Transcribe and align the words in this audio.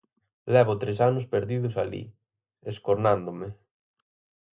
Levo 0.53 0.73
tres 0.81 0.97
anos 1.09 1.25
perdidos 1.33 1.75
alí, 1.83 2.03
escornándome. 2.71 3.47